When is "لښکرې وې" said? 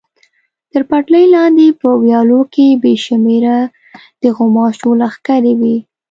5.01-5.77